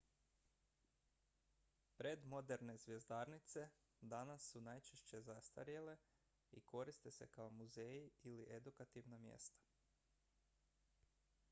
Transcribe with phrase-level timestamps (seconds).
[1.97, 3.67] predmoderne zvjezdarnice
[4.15, 5.97] danas su najčešće zastarjele
[6.51, 9.61] i koriste se kao muzeji ili edukativna mjesta